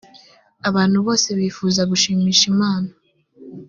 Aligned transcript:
abantu 0.69 0.97
bose 1.05 1.27
bifuza 1.39 1.81
gushimisha 1.91 2.43
imana 2.53 2.89